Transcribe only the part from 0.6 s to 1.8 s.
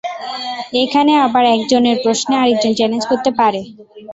এইখানে আবার এক